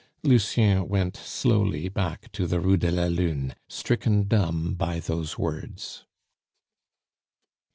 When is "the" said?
2.47-2.59